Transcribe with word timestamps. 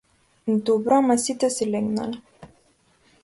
Добро 0.69 0.95
ама 1.01 1.17
сите 1.25 1.49
си 1.57 1.67
легнале. 1.73 2.49